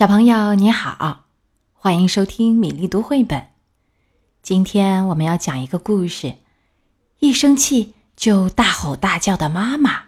[0.00, 1.26] 小朋友你好，
[1.74, 3.48] 欢迎收听米粒读绘本。
[4.40, 6.36] 今天我们要讲一个故事：
[7.18, 10.04] 一生气就大吼大叫的妈妈。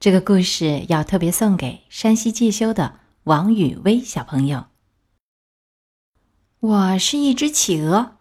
[0.00, 2.94] 这个故事要特别送给山西介休的
[3.24, 4.68] 王雨薇小朋友。
[6.60, 8.16] 我是一只企鹅，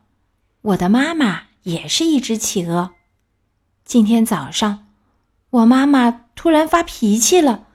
[0.59, 2.91] 我的妈妈也是一只企鹅。
[3.85, 4.87] 今天早上，
[5.49, 7.67] 我妈妈突然发脾气了，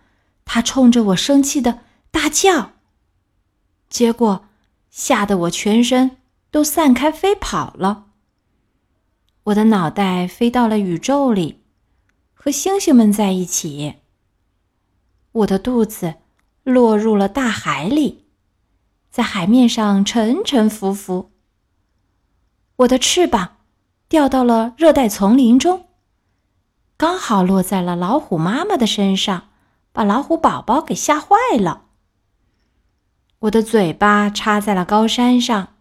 [0.45, 1.79] 她冲着我生气的
[2.11, 2.73] 大叫。
[3.93, 4.47] 结果，
[4.91, 6.17] 吓得我全身
[6.51, 8.07] 都散开飞跑了。
[9.45, 11.63] 我的脑袋飞到了宇宙里，
[12.33, 13.97] 和星星们在一起。
[15.33, 16.15] 我的肚子
[16.63, 18.25] 落入了大海里，
[19.11, 21.31] 在海面上沉沉浮浮。
[22.77, 23.59] 我的翅膀
[24.09, 25.89] 掉到了热带丛林中，
[26.97, 29.51] 刚好落在了老虎妈妈的身上，
[29.93, 31.89] 把老虎宝宝给吓坏了。
[33.43, 35.75] 我的嘴巴插在了高山上，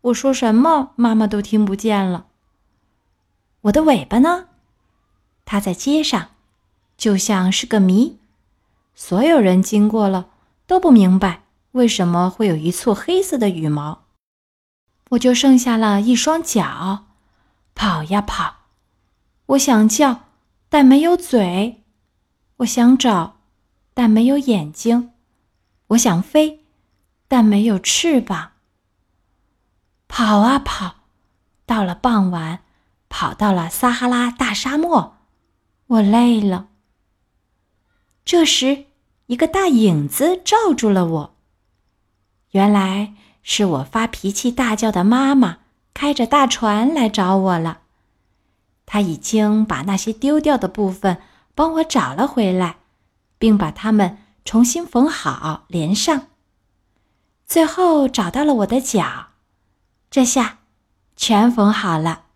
[0.00, 2.28] 我说什么妈妈都听不见了。
[3.62, 4.46] 我的尾巴呢？
[5.44, 6.28] 它在街上，
[6.96, 8.18] 就像是个谜，
[8.94, 10.30] 所有人经过了
[10.66, 14.04] 都不明白为什么会有一簇黑色的羽毛。
[15.10, 17.04] 我就剩下了一双脚，
[17.74, 18.54] 跑呀跑，
[19.44, 20.20] 我想叫，
[20.70, 21.82] 但没有嘴；
[22.58, 23.40] 我想找，
[23.92, 25.12] 但没有眼睛。
[25.88, 26.64] 我想飞，
[27.28, 28.52] 但没有翅膀。
[30.08, 30.96] 跑啊跑，
[31.64, 32.60] 到了傍晚，
[33.08, 35.16] 跑到了撒哈拉大沙漠，
[35.86, 36.68] 我累了。
[38.24, 38.86] 这时，
[39.26, 41.36] 一个大影子罩住了我。
[42.50, 45.58] 原来是我发脾气大叫的妈妈
[45.94, 47.82] 开着大船来找我了。
[48.86, 51.18] 她已经把那些丢掉的部分
[51.54, 52.78] 帮我找了回来，
[53.38, 54.18] 并把它们。
[54.46, 56.28] 重新缝好，连上，
[57.44, 59.30] 最后找到了我的脚，
[60.08, 60.60] 这下
[61.16, 62.26] 全缝好了。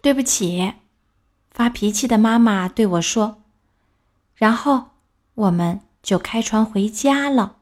[0.00, 0.74] 对不起，
[1.50, 3.42] 发脾气的妈妈对我说，
[4.36, 4.90] 然后
[5.34, 7.56] 我们就开船回家了。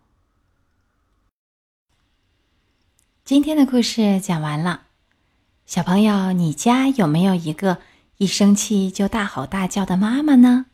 [3.25, 4.88] 今天的故事讲完了，
[5.65, 7.78] 小朋友，你家有没有一个
[8.19, 10.66] 一生气就大吼大叫的妈妈呢？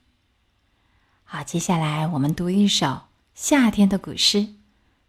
[1.30, 3.02] 好，接下来我们读一首
[3.34, 4.54] 夏天的古诗，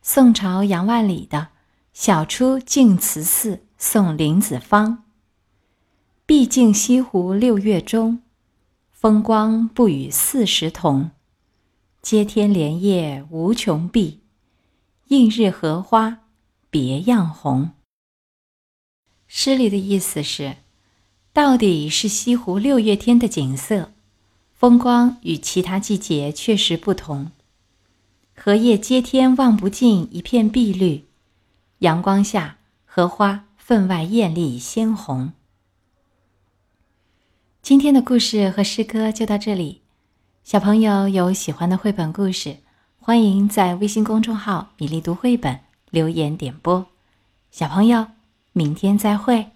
[0.02, 1.38] 宋朝杨万里的
[1.94, 4.98] 《晓出净慈寺送林子方》。
[6.26, 8.22] 毕竟西湖六月中，
[8.92, 11.12] 风光不与四时同。
[12.02, 14.20] 接天莲叶无穷碧，
[15.08, 16.18] 映日荷花
[16.70, 17.70] 别样红。
[19.26, 20.58] 诗里的意思是，
[21.32, 23.94] 到底是西湖六月天的景色。
[24.60, 27.32] 风光与其他季节确实不同，
[28.36, 31.06] 荷叶接天望不尽，一片碧绿；
[31.78, 35.32] 阳光下，荷花分外艳丽鲜红。
[37.62, 39.80] 今天的故事和诗歌就到这里，
[40.44, 42.58] 小朋友有喜欢的绘本故事，
[43.00, 45.58] 欢迎在微信公众号“米粒读绘本”
[45.90, 46.86] 留言点播。
[47.50, 48.08] 小朋友，
[48.52, 49.52] 明天再会。